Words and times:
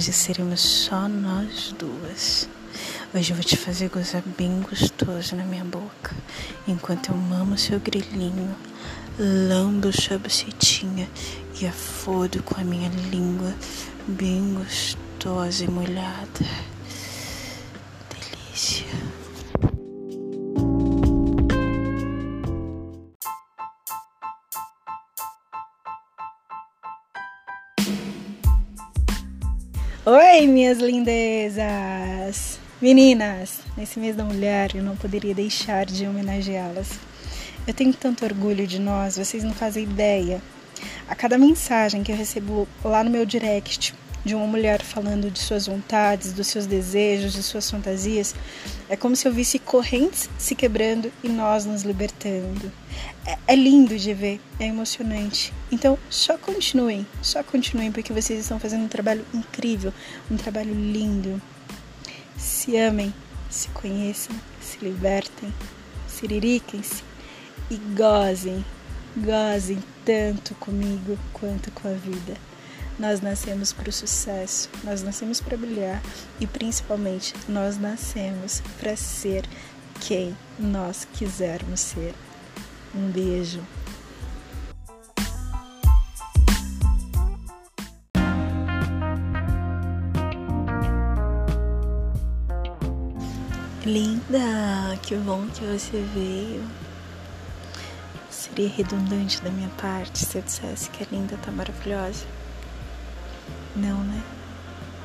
Hoje 0.00 0.14
seremos 0.14 0.62
só 0.62 1.06
nós 1.06 1.74
duas. 1.78 2.48
Hoje 3.12 3.32
eu 3.32 3.36
vou 3.36 3.44
te 3.44 3.54
fazer 3.54 3.90
gozar 3.90 4.22
bem 4.38 4.62
gostoso 4.62 5.36
na 5.36 5.44
minha 5.44 5.62
boca, 5.62 6.16
enquanto 6.66 7.10
eu 7.10 7.16
mamo 7.18 7.58
seu 7.58 7.78
grelhinho, 7.78 8.56
lambo 9.18 9.92
sua 9.92 10.16
bucetinha 10.16 11.06
e 11.60 11.66
afodo 11.66 12.42
com 12.42 12.58
a 12.58 12.64
minha 12.64 12.88
língua 13.10 13.54
bem 14.08 14.54
gostosa 14.54 15.64
e 15.64 15.68
molhada. 15.68 16.46
Delícia. 18.08 18.86
Oi, 30.06 30.46
minhas 30.46 30.78
lindezas! 30.78 32.58
Meninas, 32.80 33.60
nesse 33.76 34.00
mês 34.00 34.16
da 34.16 34.24
mulher 34.24 34.74
eu 34.74 34.82
não 34.82 34.96
poderia 34.96 35.34
deixar 35.34 35.84
de 35.84 36.06
homenageá-las. 36.06 36.98
Eu 37.66 37.74
tenho 37.74 37.92
tanto 37.92 38.24
orgulho 38.24 38.66
de 38.66 38.80
nós, 38.80 39.18
vocês 39.18 39.44
não 39.44 39.52
fazem 39.52 39.82
ideia. 39.84 40.40
A 41.06 41.14
cada 41.14 41.36
mensagem 41.36 42.02
que 42.02 42.10
eu 42.10 42.16
recebo 42.16 42.66
lá 42.82 43.04
no 43.04 43.10
meu 43.10 43.26
direct 43.26 43.94
de 44.24 44.34
uma 44.34 44.46
mulher 44.46 44.82
falando 44.82 45.30
de 45.30 45.38
suas 45.38 45.66
vontades, 45.66 46.32
dos 46.32 46.46
seus 46.46 46.66
desejos, 46.66 47.32
de 47.32 47.42
suas 47.42 47.70
fantasias, 47.70 48.34
é 48.88 48.96
como 48.96 49.16
se 49.16 49.26
eu 49.26 49.32
visse 49.32 49.58
correntes 49.58 50.28
se 50.38 50.54
quebrando 50.54 51.10
e 51.22 51.28
nós 51.28 51.64
nos 51.64 51.82
libertando. 51.82 52.70
É, 53.26 53.38
é 53.48 53.56
lindo 53.56 53.96
de 53.96 54.12
ver, 54.12 54.40
é 54.58 54.66
emocionante. 54.66 55.52
Então, 55.70 55.98
só 56.08 56.36
continuem, 56.36 57.06
só 57.22 57.42
continuem, 57.42 57.92
porque 57.92 58.12
vocês 58.12 58.40
estão 58.40 58.58
fazendo 58.58 58.84
um 58.84 58.88
trabalho 58.88 59.24
incrível, 59.32 59.92
um 60.30 60.36
trabalho 60.36 60.74
lindo. 60.74 61.40
Se 62.36 62.76
amem, 62.76 63.12
se 63.48 63.68
conheçam, 63.68 64.34
se 64.60 64.78
libertem, 64.84 65.52
siririquem-se 66.06 67.02
e 67.70 67.76
gozem, 67.76 68.64
gozem 69.16 69.78
tanto 70.04 70.54
comigo 70.56 71.18
quanto 71.32 71.70
com 71.70 71.88
a 71.88 71.92
vida. 71.92 72.49
Nós 73.00 73.22
nascemos 73.22 73.72
para 73.72 73.88
o 73.88 73.92
sucesso, 73.92 74.68
nós 74.84 75.02
nascemos 75.02 75.40
para 75.40 75.56
brilhar 75.56 76.02
e 76.38 76.46
principalmente 76.46 77.32
nós 77.48 77.78
nascemos 77.78 78.62
para 78.78 78.94
ser 78.94 79.42
quem 80.06 80.36
nós 80.58 81.08
quisermos 81.14 81.80
ser. 81.80 82.14
Um 82.94 83.10
beijo. 83.10 83.62
Linda, 93.86 94.98
que 95.02 95.16
bom 95.16 95.46
que 95.46 95.64
você 95.64 96.04
veio. 96.12 96.62
Seria 98.28 98.68
redundante 98.68 99.40
da 99.40 99.48
minha 99.48 99.70
parte 99.70 100.18
se 100.18 100.36
eu 100.36 100.42
dissesse 100.42 100.90
que 100.90 101.02
a 101.02 101.06
linda 101.10 101.38
tá 101.38 101.50
maravilhosa. 101.50 102.39
Não, 103.76 104.02
né? 104.04 104.22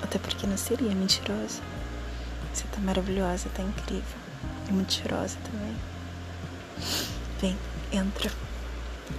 Até 0.02 0.17
porque 0.19 0.47
não 0.47 0.58
seria 0.58 0.94
mentirosa. 0.94 1.61
Você 2.53 2.63
tá 2.72 2.80
maravilhosa, 2.80 3.49
tá 3.53 3.61
incrível. 3.61 4.17
E 4.67 4.72
muito 4.72 4.94
cheirosa 4.94 5.38
também. 5.44 5.75
Vem, 7.39 7.57
entra. 7.91 8.31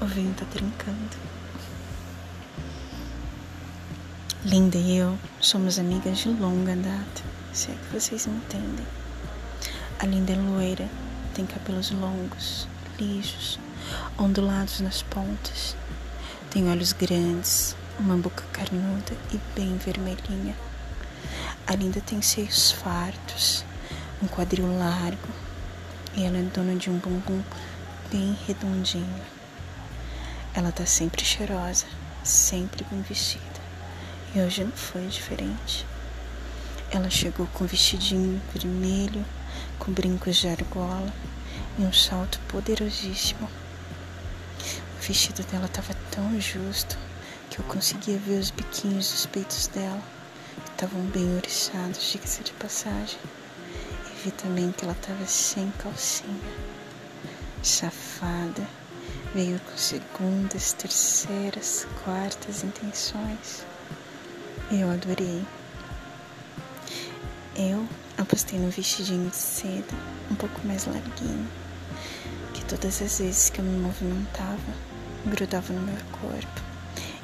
O 0.00 0.06
vinho 0.06 0.34
tá 0.34 0.44
trincando. 0.46 1.16
Linda 4.44 4.78
e 4.78 4.96
eu 4.96 5.18
somos 5.40 5.78
amigas 5.78 6.18
de 6.18 6.28
longa 6.28 6.76
data, 6.76 7.22
se 7.52 7.70
é 7.70 7.74
que 7.74 7.92
vocês 7.92 8.26
me 8.26 8.36
entendem. 8.36 8.86
A 9.98 10.06
Linda 10.06 10.32
é 10.32 10.36
loira, 10.36 10.88
tem 11.34 11.44
cabelos 11.44 11.90
longos, 11.90 12.68
lisos, 12.98 13.58
ondulados 14.16 14.80
nas 14.80 15.02
pontas. 15.02 15.76
Tem 16.50 16.68
olhos 16.70 16.92
grandes, 16.92 17.76
uma 17.98 18.16
boca 18.16 18.44
carnuda 18.52 19.16
e 19.32 19.40
bem 19.54 19.76
vermelhinha. 19.78 20.54
A 21.66 21.74
Linda 21.74 22.00
tem 22.00 22.20
seios 22.20 22.70
fartos, 22.70 23.64
um 24.22 24.26
quadril 24.26 24.66
largo 24.78 25.28
e 26.14 26.24
ela 26.24 26.38
é 26.38 26.42
dona 26.42 26.76
de 26.76 26.90
um 26.90 26.98
bumbum 26.98 27.42
bem 28.10 28.36
redondinho. 28.46 29.20
Ela 30.54 30.72
tá 30.72 30.84
sempre 30.84 31.24
cheirosa, 31.24 31.86
sempre 32.22 32.84
bem 32.90 33.00
vestida. 33.02 33.44
E 34.34 34.40
hoje 34.40 34.64
não 34.64 34.72
foi 34.72 35.06
diferente. 35.06 35.86
Ela 36.90 37.10
chegou 37.10 37.46
com 37.48 37.64
um 37.64 37.66
vestidinho 37.66 38.40
vermelho 38.54 39.24
com 39.78 39.92
brincos 39.92 40.36
de 40.36 40.48
argola 40.48 41.12
e 41.78 41.82
um 41.82 41.92
salto 41.92 42.38
poderosíssimo. 42.48 43.48
O 44.98 45.02
vestido 45.02 45.42
dela 45.50 45.66
estava 45.66 45.94
tão 46.10 46.40
justo 46.40 47.05
que 47.56 47.62
eu 47.62 47.66
conseguia 47.68 48.18
ver 48.18 48.38
os 48.38 48.50
biquinhos 48.50 49.10
dos 49.10 49.26
peitos 49.26 49.66
dela, 49.68 50.02
que 50.62 50.70
estavam 50.72 51.00
bem 51.06 51.36
oriçados, 51.36 52.12
diga-se 52.12 52.42
de 52.42 52.52
passagem. 52.52 53.18
E 54.10 54.24
vi 54.24 54.30
também 54.30 54.70
que 54.72 54.84
ela 54.84 54.92
estava 54.92 55.24
sem 55.24 55.70
calcinha. 55.78 56.52
Safada, 57.62 58.68
veio 59.34 59.58
com 59.60 59.76
segundas, 59.78 60.74
terceiras, 60.74 61.86
quartas 62.04 62.62
intenções. 62.62 63.64
Eu 64.70 64.90
adorei. 64.90 65.42
Eu 67.56 67.88
apostei 68.18 68.58
no 68.58 68.70
vestidinho 68.70 69.30
de 69.30 69.36
seda, 69.36 69.94
um 70.30 70.34
pouco 70.34 70.60
mais 70.66 70.84
larguinho, 70.84 71.48
que 72.52 72.62
todas 72.66 73.00
as 73.00 73.18
vezes 73.18 73.48
que 73.48 73.60
eu 73.60 73.64
me 73.64 73.78
movimentava, 73.78 74.74
grudava 75.24 75.72
no 75.72 75.80
meu 75.80 75.96
corpo 76.20 76.75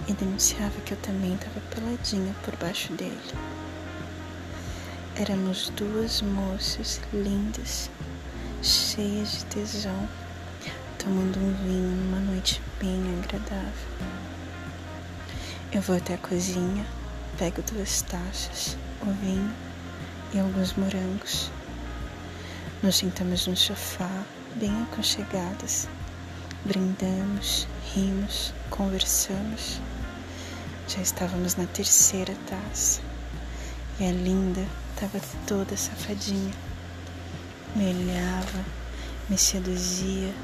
e 0.08 0.12
denunciava 0.12 0.80
que 0.84 0.92
eu 0.92 0.98
também 0.98 1.34
estava 1.34 1.60
peladinha 1.74 2.34
por 2.42 2.56
baixo 2.56 2.92
dele. 2.94 3.20
Éramos 5.16 5.70
duas 5.70 6.22
moças 6.22 7.00
lindas, 7.12 7.90
cheias 8.62 9.32
de 9.32 9.44
tesão, 9.46 10.08
tomando 10.98 11.38
um 11.38 11.54
vinho 11.64 11.91
numa 11.91 12.20
noite 12.20 12.60
bem 12.80 13.00
agradável. 13.18 13.88
Eu 15.72 15.82
vou 15.82 15.96
até 15.96 16.14
a 16.14 16.18
cozinha, 16.18 16.84
pego 17.38 17.62
duas 17.62 18.02
taças, 18.02 18.76
o 19.02 19.10
vinho 19.12 19.52
e 20.34 20.38
alguns 20.38 20.74
morangos. 20.74 21.50
Nos 22.82 22.96
sentamos 22.96 23.46
no 23.46 23.56
sofá, 23.56 24.24
bem 24.56 24.82
aconchegadas. 24.82 25.88
Brindamos, 26.64 27.66
rimos, 27.94 28.52
conversamos. 28.70 29.80
Já 30.94 31.00
estávamos 31.00 31.56
na 31.56 31.64
terceira 31.64 32.34
taça 32.47 33.00
e 33.98 34.04
a 34.04 34.12
linda 34.12 34.60
estava 34.92 35.19
toda 35.47 35.75
safadinha. 35.75 36.53
Me 37.75 37.86
olhava, 37.86 38.62
me 39.26 39.38
seduzia, 39.38 40.34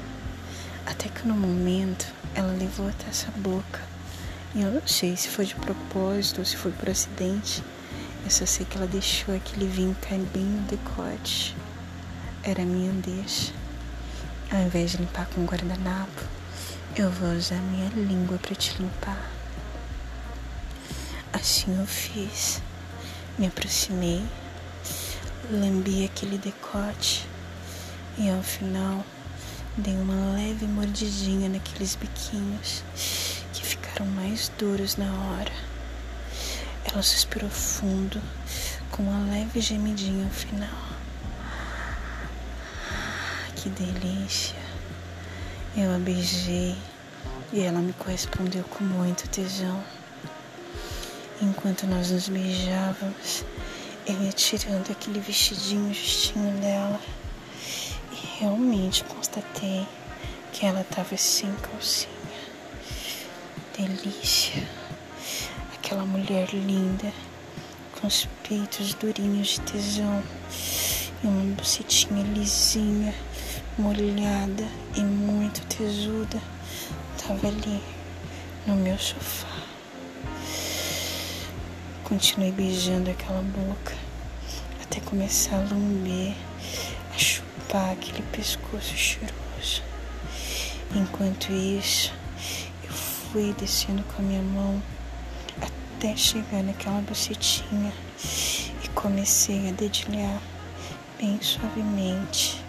até 0.87 1.07
que 1.07 1.27
no 1.27 1.35
momento 1.35 2.07
ela 2.33 2.51
levou 2.53 2.89
a 2.89 2.93
taça 2.93 3.27
à 3.27 3.39
boca. 3.39 3.79
E 4.55 4.61
eu 4.61 4.71
não 4.71 4.87
sei 4.87 5.15
se 5.15 5.27
foi 5.27 5.45
de 5.45 5.53
propósito 5.53 6.39
ou 6.39 6.45
se 6.45 6.57
foi 6.57 6.71
por 6.71 6.89
acidente 6.89 7.63
eu 8.23 8.31
só 8.31 8.45
sei 8.45 8.65
que 8.65 8.75
ela 8.75 8.87
deixou 8.87 9.35
aquele 9.35 9.67
vinho 9.67 9.95
cair 10.01 10.25
bem 10.33 10.43
no 10.43 10.61
decote. 10.63 11.55
Era 12.43 12.63
minha 12.65 12.91
deixa. 12.91 13.53
Ao 14.51 14.59
invés 14.61 14.91
de 14.91 14.97
limpar 14.97 15.27
com 15.27 15.45
guardanapo, 15.45 16.23
eu 16.95 17.11
vou 17.11 17.33
usar 17.33 17.61
minha 17.61 17.89
língua 17.89 18.39
para 18.39 18.55
te 18.55 18.75
limpar. 18.81 19.38
Assim 21.39 21.79
eu 21.79 21.87
fiz. 21.87 22.61
Me 23.37 23.47
aproximei, 23.47 24.21
lambi 25.49 26.03
aquele 26.03 26.37
decote 26.37 27.25
e 28.17 28.29
ao 28.29 28.43
final 28.43 29.05
dei 29.77 29.93
uma 29.93 30.33
leve 30.33 30.65
mordidinha 30.65 31.47
naqueles 31.47 31.95
biquinhos 31.95 32.83
que 33.53 33.65
ficaram 33.65 34.05
mais 34.07 34.51
duros 34.57 34.97
na 34.97 35.05
hora. 35.05 35.51
Ela 36.83 37.01
suspirou 37.01 37.49
fundo, 37.49 38.21
com 38.91 39.03
uma 39.03 39.31
leve 39.31 39.61
gemidinha 39.61 40.25
ao 40.25 40.31
final. 40.31 40.89
Que 43.55 43.69
delícia! 43.69 44.59
Eu 45.77 45.95
a 45.95 45.99
beijei 45.99 46.75
e 47.53 47.61
ela 47.61 47.79
me 47.79 47.93
correspondeu 47.93 48.65
com 48.65 48.83
muito 48.83 49.29
tesão. 49.29 49.81
Enquanto 51.41 51.87
nós 51.87 52.11
nos 52.11 52.29
beijávamos, 52.29 53.45
eu 54.05 54.21
ia 54.23 54.31
tirando 54.31 54.91
aquele 54.91 55.19
vestidinho 55.19 55.93
justinho 55.93 56.51
dela 56.59 56.99
e 58.11 58.39
realmente 58.39 59.03
constatei 59.05 59.87
que 60.51 60.65
ela 60.65 60.81
estava 60.81 61.15
sem 61.15 61.53
calcinha. 61.55 62.09
Delícia! 63.77 64.67
aquela 65.89 66.05
mulher 66.05 66.47
linda, 66.53 67.11
com 67.93 68.01
com 68.01 68.07
os 68.07 68.27
peitos 68.47 68.93
durinhos 68.93 69.47
de 69.47 69.61
tesão 69.61 70.23
e 71.21 71.27
uma 71.27 71.55
bucetinha 71.55 72.23
lisinha, 72.23 73.13
molhada 73.77 74.65
e 74.95 75.01
muito 75.01 75.59
tesuda 75.65 76.39
tava 77.17 77.47
ali 77.47 77.81
no 78.65 78.75
meu 78.75 78.97
sofá. 78.97 79.48
Continuei 82.09 82.51
beijando 82.51 83.11
aquela 83.11 83.43
boca 83.43 83.95
até 84.81 84.99
começar 85.01 85.57
a 85.57 85.59
lamber, 85.59 86.33
a 87.13 87.17
chupar 87.19 87.91
aquele 87.91 88.23
pescoço 88.31 88.97
cheiroso. 88.97 89.83
Enquanto 90.95 91.51
isso, 91.51 92.11
eu 92.83 92.91
fui 92.91 93.53
descendo 93.59 94.01
com 94.05 94.23
a 94.23 94.25
minha 94.25 94.41
mão 94.41 94.81
até 95.61 96.17
chegar 96.17 96.63
naquela 96.63 96.99
bucetinha 97.01 97.93
e 98.83 98.87
comecei 98.95 99.69
a 99.69 99.71
dedilhar 99.71 100.41
bem 101.21 101.39
suavemente. 101.39 102.59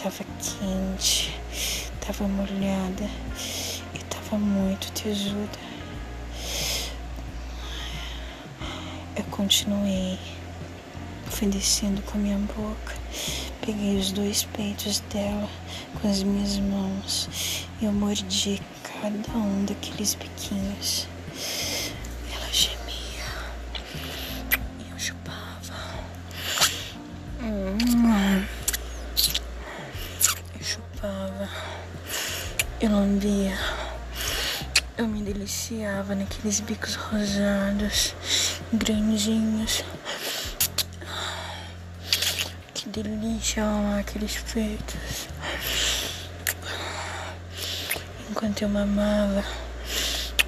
Tava 0.00 0.24
quente, 0.38 1.36
tava 2.00 2.28
molhada 2.28 3.10
e 3.92 3.98
tava 4.04 4.38
muito 4.38 4.92
tesuda. 4.92 5.66
Eu 9.18 9.24
continuei, 9.36 10.18
fui 11.26 11.46
descendo 11.48 12.00
com 12.02 12.16
a 12.16 12.20
minha 12.20 12.38
boca, 12.38 12.94
peguei 13.60 13.98
os 13.98 14.10
dois 14.10 14.44
peitos 14.44 15.00
dela 15.12 15.46
com 16.00 16.08
as 16.08 16.22
minhas 16.22 16.58
mãos 16.58 17.28
e 17.78 17.84
eu 17.84 17.92
mordi 17.92 18.62
cada 18.82 19.36
um 19.36 19.66
daqueles 19.66 20.14
biquinhos. 20.14 21.06
Ela 22.34 22.50
gemia 22.50 23.26
eu 24.90 24.98
chupava. 24.98 25.74
Eu 30.58 30.64
chupava, 30.64 31.48
eu 32.80 32.90
lambia, 32.90 33.58
eu 34.96 35.06
me 35.06 35.20
deliciava 35.20 36.14
naqueles 36.14 36.60
bicos 36.60 36.94
rosados, 36.94 38.14
grandinhos. 38.72 39.84
Que 42.74 42.88
delícia 42.88 43.64
amar 43.64 44.00
aqueles 44.00 44.36
peitos. 44.52 45.28
Enquanto 48.30 48.62
eu 48.62 48.68
mamava, 48.68 49.44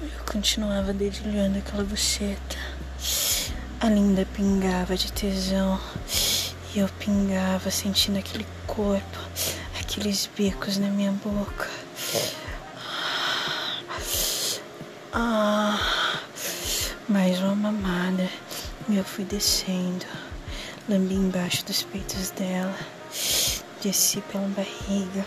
eu 0.01 0.25
continuava 0.31 0.93
dedilhando 0.93 1.59
aquela 1.59 1.83
buceta. 1.83 2.57
A 3.81 3.87
linda 3.87 4.27
pingava 4.33 4.97
de 4.97 5.11
tesão 5.11 5.79
e 6.75 6.79
eu 6.79 6.89
pingava 6.99 7.71
sentindo 7.71 8.19
aquele 8.19 8.45
corpo, 8.67 9.19
aqueles 9.79 10.29
bicos 10.35 10.77
na 10.77 10.89
minha 10.89 11.11
boca. 11.13 11.69
Ah, 15.13 15.88
mais 17.09 17.39
uma 17.39 17.55
mamada 17.55 18.29
e 18.87 18.95
eu 18.95 19.03
fui 19.03 19.25
descendo, 19.25 20.05
lambi 20.87 21.15
embaixo 21.15 21.65
dos 21.65 21.81
peitos 21.81 22.29
dela, 22.31 22.77
desci 23.81 24.21
pela 24.31 24.47
barriga 24.49 25.25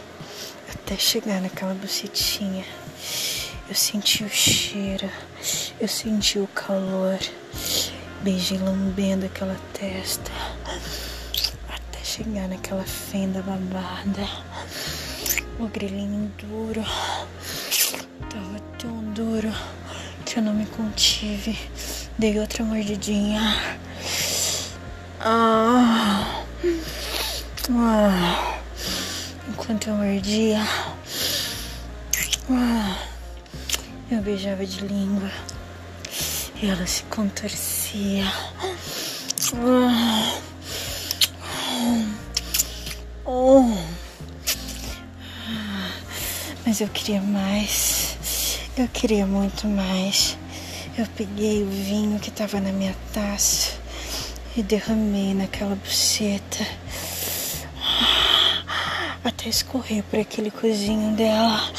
até 0.72 0.96
chegar 0.96 1.40
naquela 1.40 1.74
bucetinha. 1.74 2.64
Eu 3.68 3.74
senti 3.74 4.22
o 4.22 4.28
cheiro, 4.28 5.10
eu 5.80 5.88
senti 5.88 6.38
o 6.38 6.46
calor, 6.48 7.18
beijei 8.22 8.58
lambendo 8.58 9.26
aquela 9.26 9.56
testa 9.72 10.30
até 11.68 12.04
chegar 12.04 12.46
naquela 12.46 12.84
fenda 12.84 13.42
babada. 13.42 14.28
O 15.58 15.66
grelhinho 15.66 16.32
duro, 16.38 16.84
tava 18.30 18.60
tão 18.78 19.02
duro 19.12 19.52
eu 20.38 20.42
não 20.42 20.54
me 20.54 20.66
contive. 20.66 21.58
Dei 22.18 22.38
outra 22.38 22.64
mordidinha. 22.64 23.40
Ah. 25.20 26.44
Ah. 27.70 28.58
Enquanto 29.48 29.88
eu 29.88 29.94
mordia, 29.94 30.60
ah, 32.50 32.98
eu 34.10 34.20
beijava 34.22 34.64
de 34.64 34.80
língua 34.80 35.30
e 36.60 36.68
ela 36.68 36.86
se 36.86 37.02
contorcia. 37.04 38.24
Ah, 39.54 40.40
oh, 43.24 43.76
mas 46.64 46.80
eu 46.80 46.88
queria 46.88 47.20
mais, 47.20 48.11
eu 48.76 48.88
queria 48.88 49.26
muito 49.26 49.66
mais. 49.66 50.38
Eu 50.96 51.06
peguei 51.16 51.62
o 51.62 51.68
vinho 51.68 52.18
que 52.18 52.30
estava 52.30 52.60
na 52.60 52.72
minha 52.72 52.94
taça 53.12 53.72
e 54.56 54.62
derramei 54.62 55.34
naquela 55.34 55.74
buceta 55.74 56.66
até 59.24 59.48
escorrer 59.48 60.02
por 60.04 60.18
aquele 60.18 60.50
cozinho 60.50 61.14
dela. 61.16 61.70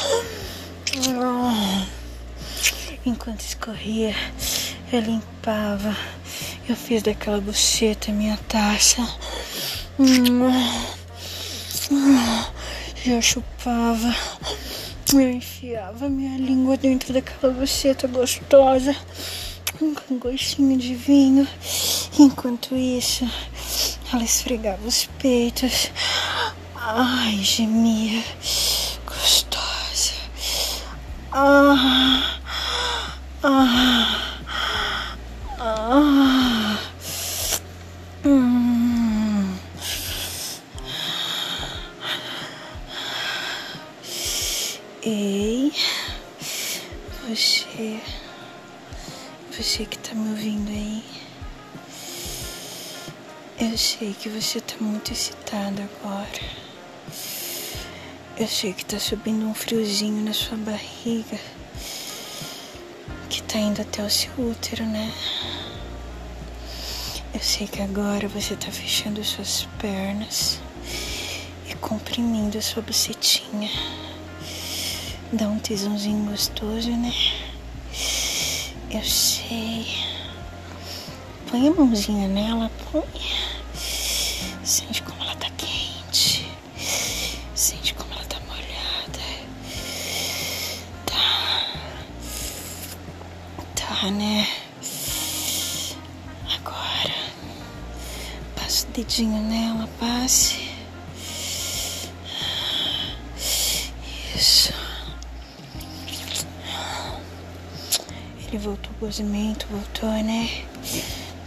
Enquanto 3.05 3.41
escorria, 3.41 4.15
eu 4.91 4.99
limpava. 5.01 5.95
Eu 6.67 6.75
fiz 6.75 7.03
daquela 7.03 7.41
buceta 7.41 8.11
minha 8.11 8.37
taça. 8.47 9.01
Eu 13.05 13.21
chupava. 13.21 14.15
Eu 15.11 15.29
enfiava 15.29 16.09
minha 16.09 16.37
língua 16.37 16.77
dentro 16.77 17.13
daquela 17.13 17.53
buceta 17.53 18.07
gostosa. 18.07 18.95
Com 20.07 20.17
gostinho 20.17 20.77
de 20.77 20.95
vinho. 20.95 21.47
Enquanto 22.17 22.75
isso, 22.75 23.29
ela 24.11 24.23
esfregava 24.23 24.87
os 24.87 25.05
peitos. 25.19 25.91
Ai, 26.75 27.37
gemia. 27.43 28.23
Gostosa. 29.05 30.13
Ah, 31.31 32.39
ah. 33.43 34.22
Eu 53.73 53.77
sei 53.79 54.13
que 54.13 54.29
você 54.29 54.61
tá 54.61 54.75
muito 54.79 55.11
excitado 55.11 55.81
agora. 55.81 56.39
Eu 58.37 58.47
sei 58.47 58.71
que 58.71 58.85
tá 58.85 58.99
subindo 58.99 59.47
um 59.47 59.53
friozinho 59.55 60.23
na 60.23 60.31
sua 60.31 60.55
barriga. 60.57 61.39
Que 63.31 63.41
tá 63.41 63.57
indo 63.57 63.81
até 63.81 64.03
o 64.03 64.09
seu 64.11 64.31
útero, 64.37 64.85
né? 64.85 65.11
Eu 67.33 67.39
sei 67.39 67.65
que 67.65 67.81
agora 67.81 68.27
você 68.27 68.55
tá 68.55 68.71
fechando 68.71 69.23
suas 69.23 69.67
pernas 69.79 70.59
e 71.67 71.73
comprimindo 71.73 72.59
a 72.59 72.61
sua 72.61 72.83
bucetinha. 72.83 73.71
Dá 75.31 75.47
um 75.47 75.57
tesãozinho 75.57 76.29
gostoso, 76.29 76.91
né? 76.91 77.11
Eu 78.91 79.03
sei. 79.03 79.87
Põe 81.49 81.69
a 81.69 81.71
mãozinha 81.71 82.27
nela, 82.27 82.69
põe. 82.91 83.42
Sente 84.63 85.03
como 85.03 85.21
ela 85.21 85.35
tá 85.35 85.49
quente. 85.57 86.49
Sente 87.53 87.93
como 87.95 88.13
ela 88.13 88.23
tá 88.23 88.39
molhada. 88.47 89.19
Tá. 91.05 91.67
Tá, 93.75 94.09
né? 94.09 94.47
Agora. 96.55 97.13
Passa 98.55 98.87
o 98.87 98.91
dedinho 98.91 99.41
nela, 99.41 99.89
passe. 99.99 100.69
Isso. 104.33 104.73
Ele 108.47 108.57
voltou 108.59 108.91
o 108.93 108.99
gozimento, 109.05 109.67
voltou, 109.69 110.09
né? 110.23 110.63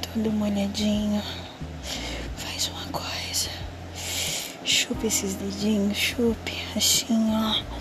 Todo 0.03 0.31
molhadinho. 0.33 1.23
Chupe 4.87 5.09
esses 5.09 5.35
dedinhos, 5.35 5.97
chupe, 5.97 6.53
assim, 6.77 7.07
ó. 7.33 7.77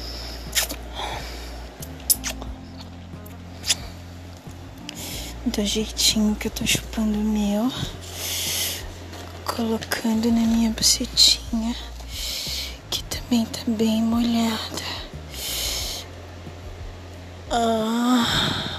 do 5.45 5.63
jeitinho 5.63 6.35
que 6.35 6.47
eu 6.47 6.51
tô 6.51 6.65
chupando 6.65 7.19
o 7.19 7.23
meu, 7.23 7.71
colocando 9.45 10.31
na 10.31 10.41
minha 10.41 10.71
bucetinha, 10.71 11.75
que 12.89 13.03
também 13.03 13.45
tá 13.45 13.59
bem 13.67 14.01
molhada. 14.01 14.83
Ah. 17.51 18.74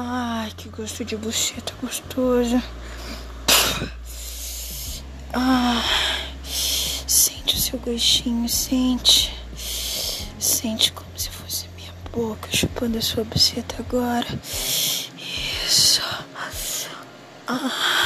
Ai, 0.00 0.52
que 0.56 0.68
gosto 0.68 1.04
de 1.04 1.16
buceta 1.16 1.74
gostoso. 1.82 2.62
Ah, 5.34 5.82
sente 6.44 7.56
o 7.56 7.58
seu 7.58 7.80
gostinho, 7.80 8.48
sente. 8.48 9.34
Sente 10.38 10.92
como 10.92 11.10
se 11.16 11.30
fosse 11.30 11.66
minha 11.76 11.92
boca 12.12 12.48
chupando 12.52 12.96
a 12.96 13.02
sua 13.02 13.24
buceta 13.24 13.74
agora. 13.80 14.26
Isso. 15.66 16.00
Ah. 17.48 17.97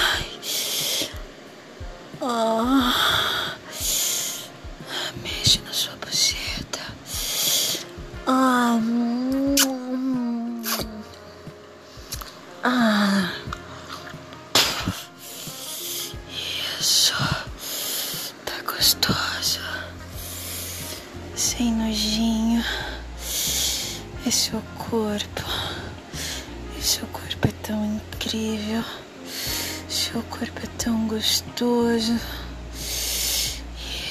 Seu 30.13 30.23
corpo 30.25 30.61
é 30.63 30.67
tão 30.77 31.09
gostoso. 31.09 32.21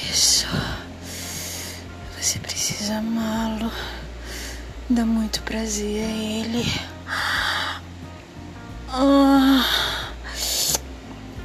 Isso. 0.10 0.48
Você 2.20 2.40
precisa 2.40 2.98
amá-lo. 2.98 3.72
Dá 4.90 5.06
muito 5.06 5.44
prazer 5.44 6.04
a 6.04 6.10
ele. 6.10 6.66
Ah, 8.90 9.64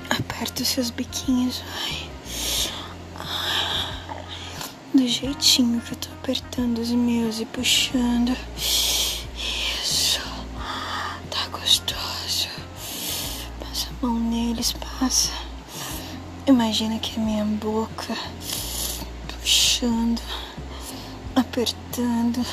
aperta 0.08 0.62
os 0.62 0.68
seus 0.68 0.88
biquinhos, 0.88 1.60
vai. 1.60 2.10
Ah, 3.14 4.24
do 4.94 5.06
jeitinho 5.06 5.82
que 5.82 5.92
eu 5.92 5.98
tô 5.98 6.08
apertando 6.14 6.78
os 6.78 6.92
meus 6.92 7.40
e 7.40 7.44
puxando. 7.44 8.34
Neles, 14.26 14.72
passa. 14.72 15.32
Imagina 16.46 16.98
que 16.98 17.18
é 17.18 17.22
minha 17.22 17.44
boca 17.44 18.16
puxando, 19.40 20.20
apertando, 21.34 22.44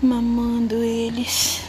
mamando 0.00 0.76
eles. 0.76 1.60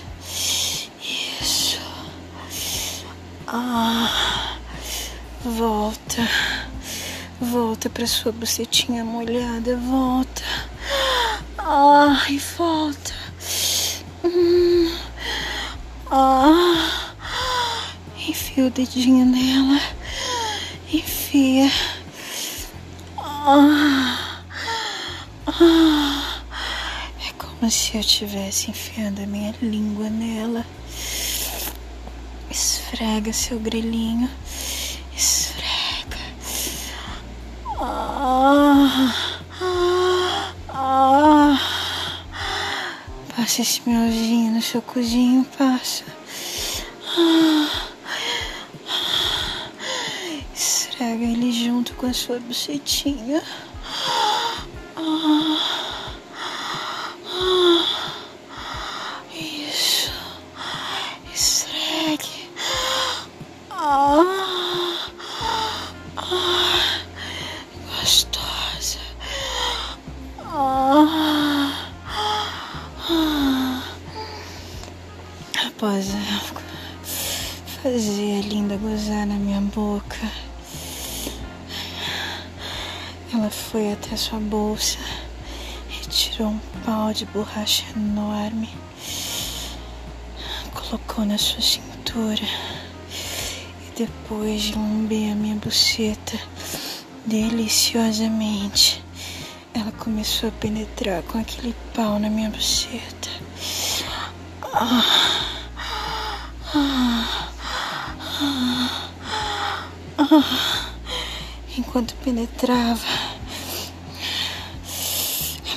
Ah, 3.47 4.57
volta, 5.43 6.27
volta 7.41 7.89
pra 7.89 8.05
sua 8.05 8.31
bucetinha 8.31 9.03
molhada, 9.03 9.75
volta. 9.77 10.43
Ai, 11.57 12.37
volta. 12.57 13.13
Hum. 14.23 14.91
Ah, 16.11 16.98
enfia 18.59 18.65
o 18.65 18.69
dedinho 18.69 19.25
nela, 19.25 19.79
enfia. 20.91 21.71
Ah, 23.17 24.41
é 27.25 27.31
como 27.37 27.71
se 27.71 27.95
eu 27.95 28.01
estivesse 28.01 28.69
enfiando 28.69 29.21
a 29.21 29.25
minha 29.25 29.55
língua 29.61 30.09
nela. 30.09 30.65
Esfrega 32.51 33.31
seu 33.31 33.59
grelhinho. 33.59 34.29
Esfrega. 35.15 36.17
Ah, 37.79 39.15
ah. 40.69 41.61
Passa 43.35 43.61
esse 43.61 43.81
melzinho 43.87 44.51
no 44.51 44.61
seu 44.61 44.81
cozinho, 44.81 45.45
passa. 45.57 46.03
Ah, 47.17 47.48
esfrega 50.99 51.23
ele 51.23 51.49
junto 51.53 51.93
com 51.93 52.07
a 52.07 52.13
sua 52.13 52.39
bucetinha. 52.39 53.41
Ela 83.33 83.49
foi 83.49 83.93
até 83.93 84.15
sua 84.15 84.39
bolsa, 84.39 84.97
retirou 85.89 86.49
um 86.49 86.59
pau 86.83 87.13
de 87.13 87.25
borracha 87.25 87.83
enorme, 87.95 88.69
colocou 90.73 91.25
na 91.25 91.37
sua 91.37 91.61
cintura 91.61 92.41
e 93.81 93.97
depois 93.97 94.63
de 94.63 94.73
lamber 94.73 95.31
a 95.31 95.35
minha 95.35 95.55
buceta 95.55 96.39
deliciosamente, 97.25 99.03
ela 99.73 99.91
começou 99.91 100.49
a 100.49 100.53
penetrar 100.53 101.21
com 101.23 101.37
aquele 101.37 101.75
pau 101.93 102.17
na 102.17 102.29
minha 102.29 102.49
buceta. 102.49 103.29
Ah. 104.73 105.49
Enquanto 111.77 112.13
penetrava, 112.15 113.05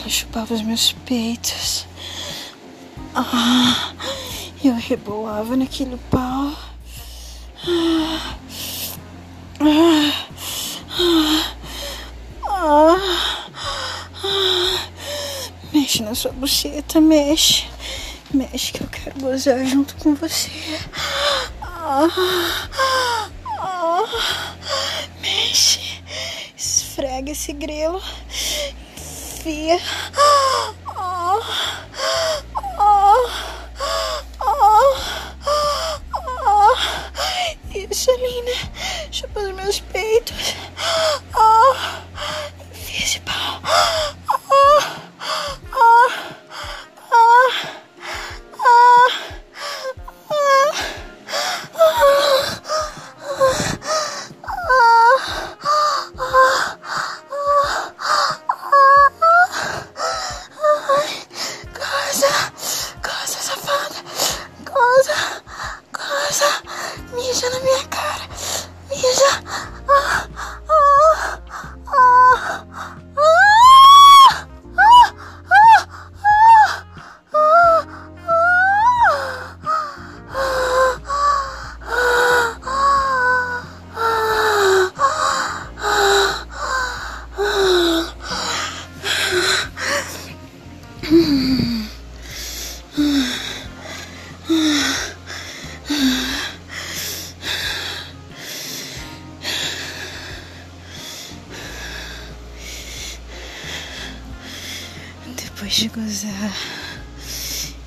ela 0.03 0.11
chupava 0.11 0.53
os 0.53 0.63
meus 0.63 0.93
peitos. 0.93 1.87
Ah, 3.15 3.93
eu 4.65 4.75
rebolava 4.75 5.57
naquele 5.57 5.97
pau. 6.11 6.53
Ah, 9.61 9.79
ah, 12.49 12.99
mexe 15.73 16.03
na 16.03 16.17
sua 16.17 16.33
buceta, 16.33 17.01
mexe. 17.01 17.67
Mexe 18.35 18.73
que 18.73 18.83
eu 18.83 18.89
quero 18.89 19.21
gozar 19.21 19.65
junto 19.65 19.95
com 19.97 20.17
você. 20.17 20.51
Mexe. 25.21 26.03
Esfrega 26.57 27.31
esse 27.31 27.53
grelo. 27.53 28.03
Enfia. 29.45 29.77
Ah, 30.17 30.73
ah, 30.87 31.41
Isso, 37.75 38.13
linda. 38.13 38.53
Chupa 39.11 39.41
os 39.41 39.53
meus 39.57 39.81
peitos. 39.81 40.52
De 105.83 105.89
gozar 105.89 106.57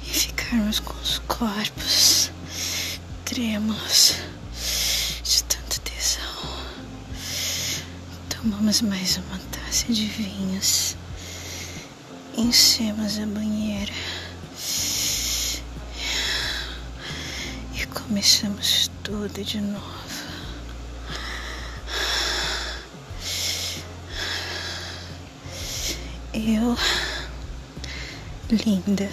e 0.04 0.08
ficarmos 0.08 0.82
com 0.82 0.94
os 0.96 1.20
corpos 1.20 2.30
trêmulos 3.24 4.16
de 5.24 5.42
tanto 5.46 5.80
tesão, 5.80 6.60
tomamos 8.28 8.82
mais 8.82 9.16
uma 9.16 9.40
taça 9.50 9.94
de 9.94 10.08
vinhos, 10.08 10.98
enchemos 12.36 13.18
a 13.18 13.26
banheira 13.28 13.94
e 17.76 17.86
começamos 17.86 18.92
tudo 19.04 19.42
de 19.42 19.62
novo. 19.62 19.96
Eu, 26.34 26.78
linda. 28.64 29.10